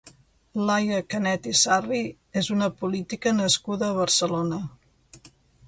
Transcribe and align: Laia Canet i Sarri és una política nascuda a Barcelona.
Laia 0.69 1.01
Canet 1.13 1.49
i 1.51 1.53
Sarri 1.59 1.99
és 2.43 2.49
una 2.57 2.71
política 2.81 3.35
nascuda 3.43 3.91
a 3.93 3.99
Barcelona. 4.01 4.61